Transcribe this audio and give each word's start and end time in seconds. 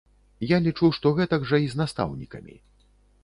Я 0.51 0.57
лічу, 0.67 0.89
што 0.99 1.11
гэтак 1.19 1.45
жа 1.51 1.59
і 1.65 1.71
з 1.73 1.79
настаўнікамі. 1.81 2.57